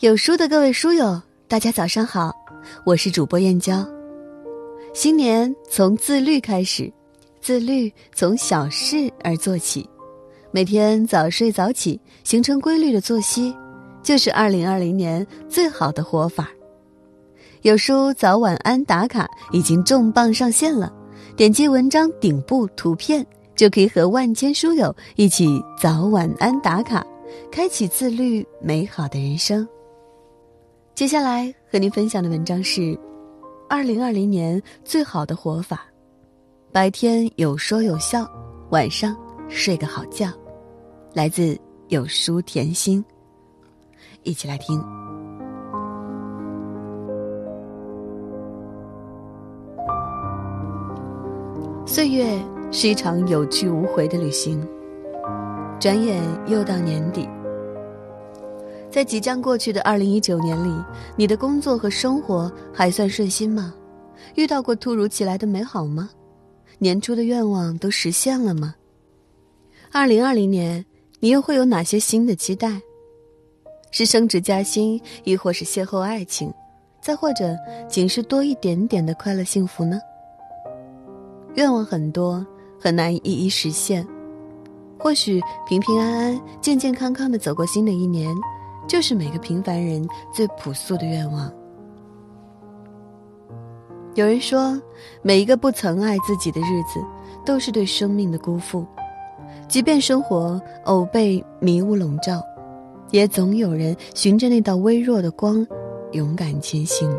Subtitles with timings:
[0.00, 2.30] 有书的各位书友，大家早上好，
[2.84, 3.82] 我是主播燕娇。
[4.92, 6.92] 新年从自律开始，
[7.40, 9.88] 自律从小事而做起，
[10.50, 13.56] 每天早睡早起，形成规律的作息，
[14.02, 16.50] 就是二零二零年最好的活法。
[17.62, 20.92] 有书早晚安打卡已经重磅上线了，
[21.38, 27.02] 点击文章顶部图片，就可以和万千书友一起早晚安打卡。
[27.50, 29.66] 开启自律美好的人生。
[30.96, 32.98] 接下来和您分享的文章是：
[33.68, 35.84] 二零二零年最好的活法，
[36.72, 38.26] 白天有说有笑，
[38.70, 39.14] 晚上
[39.46, 40.32] 睡个好觉。
[41.12, 41.54] 来自
[41.88, 43.04] 有书甜心。
[44.22, 44.82] 一起来听。
[51.84, 54.66] 岁月是一场有去无回的旅行。
[55.78, 57.28] 转眼又到年底，
[58.96, 60.74] 在即将过去的二零一九年里，
[61.16, 63.74] 你的工作和生活还算顺心吗？
[64.36, 66.08] 遇到过突如其来的美好吗？
[66.78, 68.74] 年初的愿望都实现了吗？
[69.92, 70.82] 二零二零年，
[71.20, 72.80] 你又会有哪些新的期待？
[73.90, 76.50] 是升职加薪，亦或是邂逅爱情，
[77.02, 77.54] 再或者
[77.90, 80.00] 仅是多一点点的快乐幸福呢？
[81.56, 82.46] 愿望很多，
[82.80, 84.08] 很难一一实现。
[84.98, 85.38] 或许
[85.68, 88.34] 平平安安、健健康康的走过新的一年，
[88.86, 91.52] 就是每个平凡人最朴素的愿望。
[94.14, 94.80] 有人说，
[95.22, 97.00] 每一个不曾爱自己的日子，
[97.44, 98.86] 都是对生命的辜负。
[99.68, 102.42] 即便生活偶被迷雾笼罩，
[103.10, 105.66] 也总有人循着那道微弱的光，
[106.12, 107.10] 勇敢前行。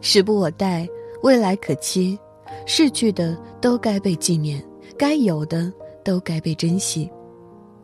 [0.00, 0.88] 时不我待，
[1.22, 2.18] 未来可期，
[2.66, 4.62] 逝去的都该被纪念，
[4.96, 5.72] 该有的。
[6.04, 7.08] 都该被珍惜，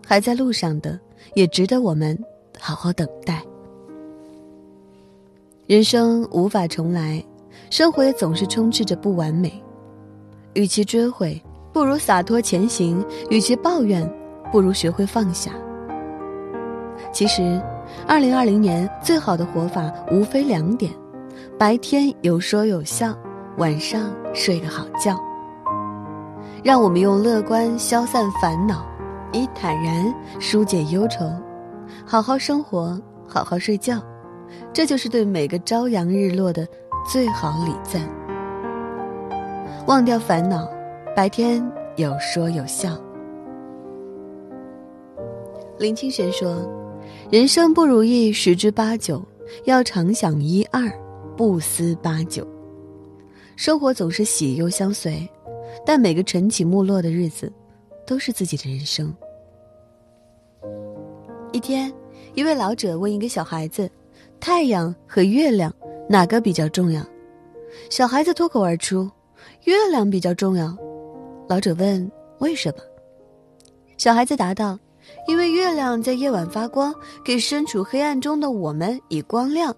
[0.04, 0.98] 还在路上的
[1.34, 2.18] 也值得我们
[2.58, 3.42] 好好等待。
[5.66, 7.22] 人生无法重来，
[7.70, 9.52] 生活也总是充斥着不完美。
[10.54, 11.40] 与其追悔，
[11.72, 14.10] 不如洒脱前行；与其抱怨，
[14.50, 15.52] 不如学会放下。
[17.12, 17.62] 其实，
[18.06, 20.92] 二零二零年最好的活法无非两点：
[21.58, 23.16] 白天有说有笑，
[23.58, 25.18] 晚上睡个好觉。
[26.64, 28.84] 让我们用乐观消散烦恼，
[29.32, 31.30] 以坦然疏解忧愁，
[32.06, 34.02] 好好生活，好好睡觉，
[34.72, 36.66] 这就是对每个朝阳日落的
[37.10, 38.02] 最好礼赞。
[39.86, 40.68] 忘掉烦恼，
[41.14, 42.96] 白天有说有笑。
[45.78, 46.68] 林清玄说
[47.30, 49.22] ：“人生不如意十之八九，
[49.64, 50.90] 要常想一二，
[51.36, 52.46] 不思八九。
[53.56, 55.28] 生活总是喜忧相随。”
[55.84, 57.52] 但每个晨起暮落的日子，
[58.08, 59.14] 都是自己的人生。
[61.52, 61.92] 一天，
[62.34, 63.88] 一位老者问一个小孩子
[64.40, 65.70] ：“太阳和月亮
[66.08, 67.04] 哪个比较重要？”
[67.90, 69.10] 小孩子脱口而出
[69.64, 70.74] ：“月亮比较重要。”
[71.48, 72.10] 老者问
[72.40, 72.78] ：“为什么？”
[73.98, 74.78] 小孩子答道
[75.28, 79.70] ：“因为月亮在夜晚发光，给身处黑暗中的我们以光亮；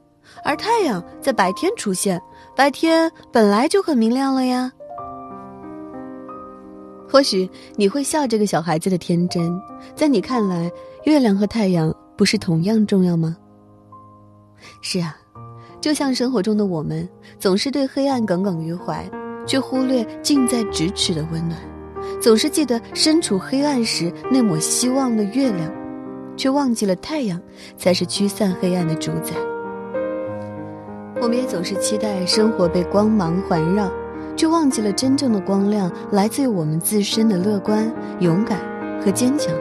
[0.45, 2.21] 而太阳在白天出现，
[2.55, 4.73] 白天本来就很明亮了呀。”
[7.11, 9.61] 或许你会笑这个小孩子的天真，
[9.97, 10.71] 在你看来，
[11.05, 13.37] 月亮和太阳不是同样重要吗？
[14.81, 15.17] 是啊，
[15.81, 19.11] 就像生活中的我们，总是对黑暗耿耿于怀，
[19.45, 21.59] 却忽略近在咫尺的温暖；
[22.21, 25.69] 总是记得身处黑暗时那抹希望的月亮，
[26.37, 27.41] 却忘记了太阳
[27.77, 29.35] 才是驱散黑暗的主宰。
[31.21, 33.91] 我们也总是期待生活被光芒环绕。
[34.41, 38.59] 却忘记了真正的光亮来自于我们自身的乐观、勇敢
[39.05, 39.55] 和坚强。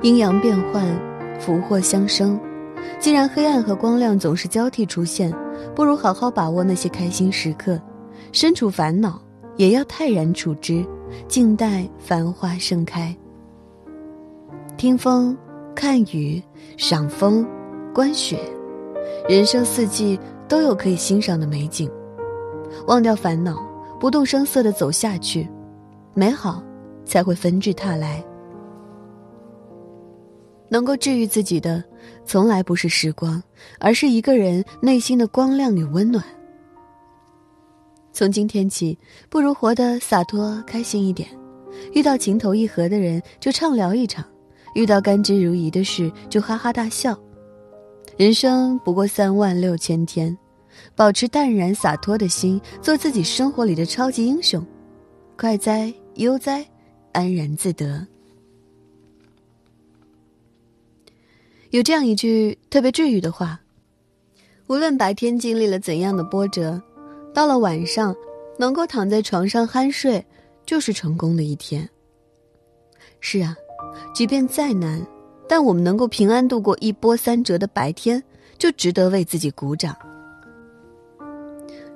[0.00, 0.82] 阴阳变幻，
[1.38, 2.40] 福祸相生。
[2.98, 5.30] 既然黑暗和光亮总是交替出现，
[5.74, 7.78] 不如好好把握那些开心时刻。
[8.32, 9.20] 身处烦恼，
[9.56, 10.82] 也要泰然处之，
[11.28, 13.14] 静待繁花盛开。
[14.78, 15.36] 听风，
[15.74, 16.42] 看雨，
[16.78, 17.46] 赏风，
[17.92, 18.40] 观雪，
[19.28, 20.18] 人生四季
[20.48, 21.90] 都有可以欣赏的美景。
[22.86, 23.56] 忘掉烦恼，
[23.98, 25.48] 不动声色的走下去，
[26.14, 26.62] 美好
[27.04, 28.24] 才会纷至沓来。
[30.68, 31.82] 能够治愈自己的，
[32.24, 33.42] 从来不是时光，
[33.78, 36.24] 而是一个人内心的光亮与温暖。
[38.12, 41.28] 从今天起，不如活得洒脱开心一点。
[41.92, 44.24] 遇到情投意合的人，就畅聊一场；
[44.74, 47.16] 遇到甘之如饴的事，就哈哈大笑。
[48.16, 50.36] 人生不过三万六千天。
[50.94, 54.64] 保持淡然洒脱的心，做自己生活里的超级英雄，
[55.36, 56.66] 快哉悠哉，
[57.12, 58.06] 安然自得。
[61.70, 63.60] 有这样一句特别治愈的话：
[64.68, 66.80] 无论白天经历了怎样的波折，
[67.34, 68.14] 到了晚上，
[68.58, 70.24] 能够躺在床上酣睡，
[70.64, 71.86] 就是成功的一天。
[73.20, 73.54] 是啊，
[74.14, 75.04] 即便再难，
[75.48, 78.22] 但我们能够平安度过一波三折的白天，
[78.56, 79.94] 就值得为自己鼓掌。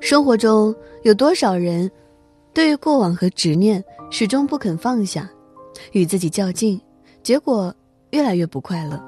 [0.00, 1.90] 生活中有多少人，
[2.54, 5.30] 对于过往和执念始终不肯放下，
[5.92, 6.80] 与自己较劲，
[7.22, 7.72] 结果
[8.10, 9.00] 越来越不快乐。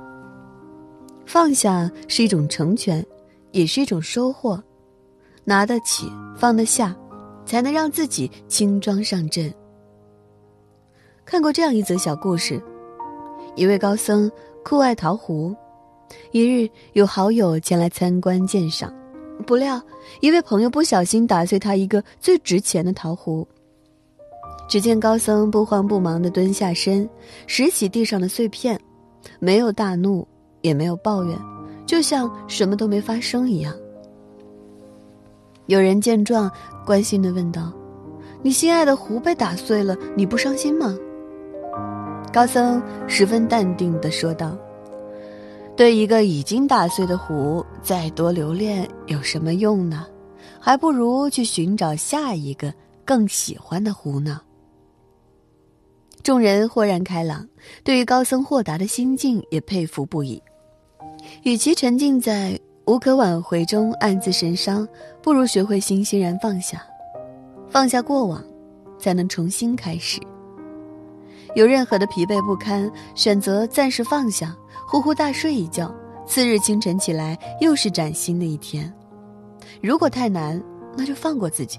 [1.25, 3.05] 放下是一种成全，
[3.53, 4.62] 也是一种收获。
[5.44, 6.95] 拿得起，放得下，
[7.47, 9.53] 才能让自己轻装上阵。
[11.25, 12.62] 看过这样一则小故事：
[13.56, 14.31] 一位高僧
[14.62, 15.56] 酷爱桃壶，
[16.33, 18.93] 一日有好友前来参观鉴赏。
[19.43, 19.83] 不料，
[20.21, 23.47] 一位朋友不小心打碎他一个最值钱的桃核。
[24.69, 27.09] 只见高僧不慌不忙地蹲下身，
[27.47, 28.81] 拾起地上的碎片，
[29.39, 30.27] 没有大怒，
[30.62, 31.39] 也没有抱怨，
[31.85, 33.75] 就像什么都没发生一样。
[35.67, 36.50] 有人见状，
[36.87, 37.73] 关心地问道
[38.43, 40.97] ：“你心爱的壶被打碎了，你不伤心吗？”
[42.33, 44.56] 高僧十分淡定地说道。
[45.82, 50.06] 对一个已经打碎的壶，再多留恋有什么用呢？
[50.61, 52.73] 还不如去寻找下一个
[53.05, 54.40] 更喜欢的壶呢。
[56.23, 57.44] 众人豁然开朗，
[57.82, 60.40] 对于高僧豁达的心境也佩服不已。
[61.43, 64.87] 与其沉浸在无可挽回中暗自神伤，
[65.20, 66.81] 不如学会欣欣然放下。
[67.69, 68.40] 放下过往，
[69.00, 70.20] 才能重新开始。
[71.56, 74.56] 有任何的疲惫不堪，选择暂时放下。
[74.87, 75.94] 呼呼大睡一觉，
[76.26, 78.93] 次日清晨起来又是崭新的一天。
[79.81, 80.62] 如果太难，
[80.96, 81.79] 那就放过自己；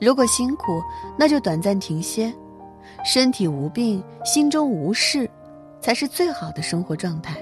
[0.00, 0.82] 如果辛苦，
[1.18, 2.32] 那就短暂停歇。
[3.04, 5.28] 身体无病，心中无事，
[5.80, 7.36] 才是最好的生活状态。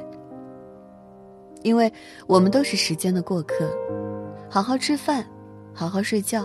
[1.62, 1.92] 因为
[2.26, 3.70] 我们都是时间的过客，
[4.48, 5.24] 好好吃饭，
[5.74, 6.44] 好好睡觉，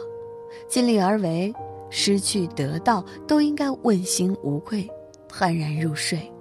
[0.67, 1.53] 尽力而为，
[1.89, 4.87] 失去得到都应该问心无愧，
[5.29, 6.31] 酣然入睡。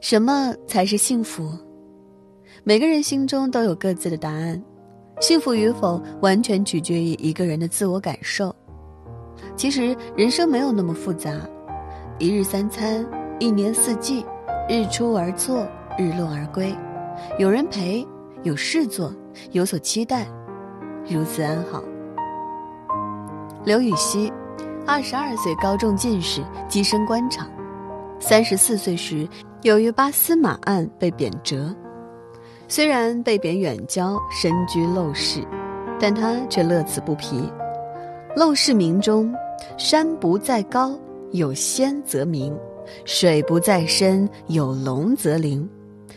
[0.00, 1.50] 什么才是幸福？
[2.62, 4.62] 每个人心中都有各自的答案，
[5.20, 8.54] 幸福与否完全取决于一个人的自我感受。
[9.56, 11.32] 其实人生没有那么复杂，
[12.18, 13.04] 一日三餐，
[13.40, 14.24] 一年四季，
[14.68, 15.66] 日出而作，
[15.98, 16.72] 日落而归，
[17.38, 18.06] 有人陪，
[18.44, 19.12] 有事做，
[19.50, 20.28] 有所期待，
[21.08, 21.82] 如此安好。
[23.64, 24.32] 刘禹锡，
[24.86, 27.50] 二十二岁高中进士，跻身官场，
[28.20, 29.28] 三十四岁时。
[29.62, 31.74] 由于八司马案被贬谪，
[32.68, 35.44] 虽然被贬远郊，身居陋室，
[35.98, 37.42] 但他却乐此不疲。
[38.36, 39.34] 陋室铭中，
[39.76, 40.96] 山不在高，
[41.32, 42.52] 有仙则名；
[43.04, 45.68] 水不在深，有龙则灵。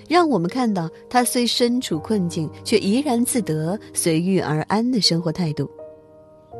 [0.07, 5.67] 让我们看到他虽身处困境，却怡然自得、随遇而安的生活态度，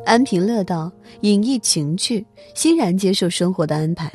[0.04, 2.26] 安贫乐道，隐逸情趣，
[2.56, 4.12] 欣然接受生活的安排，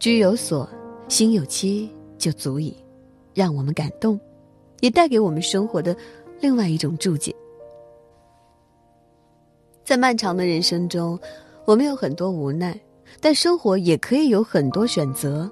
[0.00, 0.68] 居有所。
[1.08, 2.76] 心有戚就足以，
[3.34, 4.20] 让我们感动，
[4.80, 5.96] 也带给我们生活的
[6.40, 7.34] 另外一种注解。
[9.82, 11.18] 在漫长的人生中，
[11.64, 12.78] 我们有很多无奈，
[13.20, 15.50] 但生活也可以有很多选择。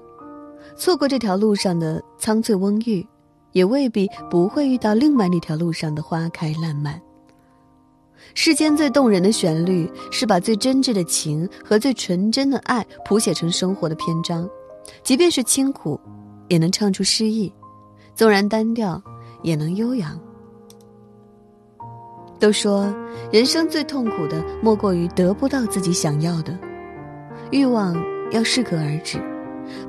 [0.75, 3.05] 错过这条路上的苍翠蓊郁，
[3.51, 7.01] 也未必不会遇到另外那条路上的花开烂漫。
[8.35, 14.47] 世间最动人的旋律，是把最真挚的情和最纯真的爱谱写成生活的篇章。
[15.03, 15.99] 即便是清苦，
[16.47, 17.51] 也能唱出诗意；
[18.15, 19.01] 纵然单调，
[19.41, 20.19] 也能悠扬。
[22.39, 22.93] 都说
[23.31, 26.57] 人生最痛苦的，莫过于得不到自己想要的。
[27.51, 27.95] 欲望
[28.31, 29.19] 要适可而止，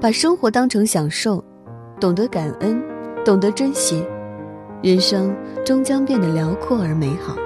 [0.00, 1.45] 把生活当成享受，
[2.00, 2.83] 懂得感恩，
[3.25, 4.02] 懂得珍惜，
[4.83, 7.37] 人生终将变得辽阔而美好。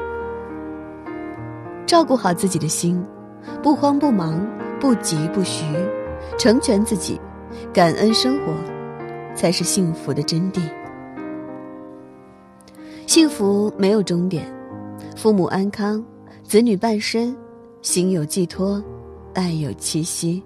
[1.87, 3.05] 照顾好自己的心，
[3.63, 4.41] 不慌不忙，
[4.79, 5.65] 不急不徐，
[6.39, 7.21] 成全自己。
[7.73, 8.55] 感恩生活，
[9.35, 10.61] 才是幸福的真谛。
[13.07, 14.45] 幸福没有终点，
[15.17, 16.03] 父母安康，
[16.45, 17.37] 子女半生，
[17.83, 18.83] 心有寄托，
[19.35, 20.43] 爱有栖息，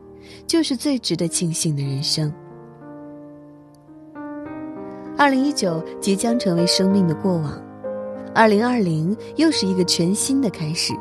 [0.47, 2.33] 就是最值得庆幸的人生。
[5.17, 7.63] 二零一九即将成为生命的过往，
[8.35, 10.93] 二零二零又是一个全新的开始。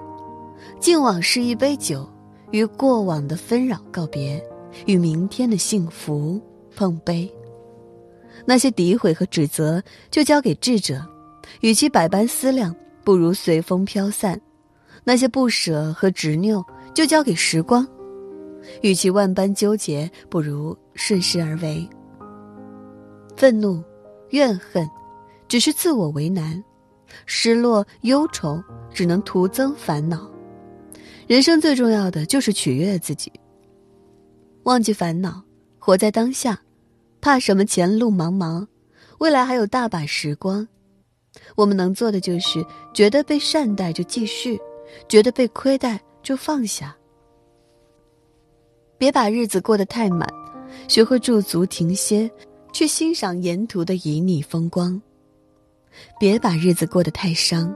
[0.79, 2.07] 敬往事一杯酒，
[2.51, 4.41] 与过往的纷扰告别。
[4.85, 6.39] 与明天的幸福
[6.75, 7.31] 碰杯，
[8.45, 10.97] 那些诋毁和指责就交给智者；
[11.61, 14.37] 与其百般思量，不如随风飘散；
[15.03, 16.63] 那些不舍和执拗
[16.93, 17.85] 就交给时光；
[18.81, 21.87] 与其万般纠结，不如顺势而为。
[23.37, 23.83] 愤怒、
[24.29, 24.87] 怨恨，
[25.47, 26.61] 只是自我为难；
[27.25, 28.61] 失落、忧愁，
[28.93, 30.29] 只能徒增烦恼。
[31.27, 33.31] 人生最重要的就是取悦自己，
[34.65, 35.43] 忘记烦恼，
[35.77, 36.59] 活在当下，
[37.21, 38.65] 怕什么前路茫茫，
[39.19, 40.67] 未来还有大把时光。
[41.55, 44.59] 我们能做的就是觉得被善待就继续，
[45.07, 46.95] 觉得被亏待就放下。
[48.97, 50.27] 别把日子过得太满，
[50.87, 52.27] 学会驻足停歇，
[52.73, 54.99] 去欣赏沿途的旖旎风光。
[56.19, 57.71] 别把日子过得太伤，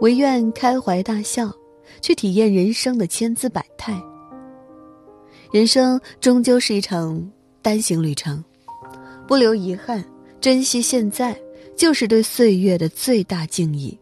[0.00, 1.52] 唯愿开怀大笑，
[2.00, 4.00] 去体验人生的千姿百态。
[5.50, 7.30] 人生终究是一场
[7.60, 8.42] 单行旅程，
[9.26, 10.04] 不留遗憾，
[10.40, 11.38] 珍惜现在。
[11.76, 13.98] 就是对岁月的最大敬意。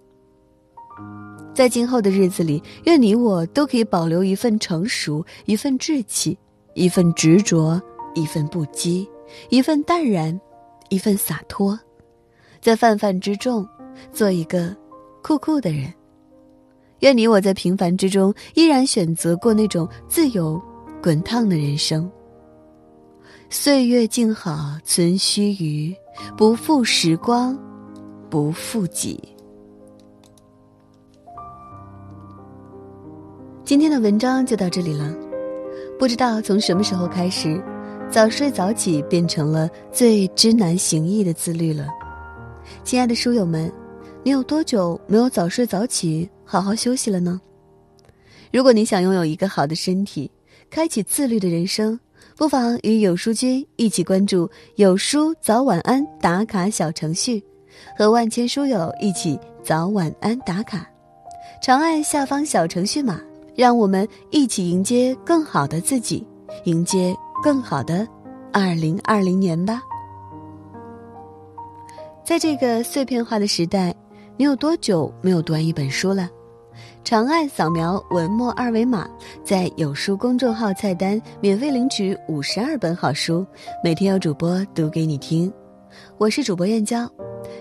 [1.55, 6.37] 在今后的日子里，愿你我都可以保留一份成熟，一份志气，
[6.75, 7.81] 一份执着，
[8.17, 9.07] 一份不羁，
[9.49, 10.37] 一份淡然，
[10.89, 11.79] 一份洒脱，
[12.61, 13.65] 在泛泛之众，
[14.13, 14.75] 做一个
[15.23, 15.95] 酷酷的人。
[16.99, 20.61] 愿你我在平凡之中，依然选择过那种自由、
[21.03, 22.11] 滚烫的人生。
[23.51, 25.97] 岁月静好存须臾，
[26.37, 27.59] 不负时光。
[28.31, 29.19] 不负己。
[33.65, 35.15] 今天的文章就到这里了。
[35.99, 37.59] 不知道从什么时候开始，
[38.11, 41.89] 早睡早起变成了最知难行易的自律了。
[42.85, 43.73] 亲爱的书友们，
[44.23, 47.41] 你有多久没有早睡早起、好好休息了呢？
[48.53, 50.31] 如果你想拥有一个好的身体，
[50.71, 51.99] 开启自律的人生，
[52.37, 57.43] 不妨与有书君一起关注“有书早晚安”打卡小程序。
[57.97, 60.89] 和万千书友一起早晚安打卡，
[61.63, 63.21] 长按下方小程序码，
[63.55, 66.27] 让我们一起迎接更好的自己，
[66.65, 68.07] 迎接更好的
[68.53, 69.81] 二零二零年吧。
[72.25, 73.95] 在这个碎片化的时代，
[74.37, 76.29] 你有多久没有读完一本书了？
[77.09, 79.09] 长按扫描文末二维码，
[79.43, 83.47] 在有书公众号菜单免费领取五十二本好书，
[83.83, 85.51] 每天有主播读给你听。
[86.19, 87.11] 我是主播燕娇。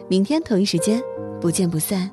[0.09, 1.01] 明天同一时间，
[1.39, 2.11] 不见不散。